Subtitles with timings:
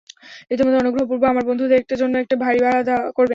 [0.51, 3.29] ইতোমধ্যে অনুগ্রহপূর্বক আমার বন্ধুদের জন্য একটি বাড়ী ভাড়া করবেন।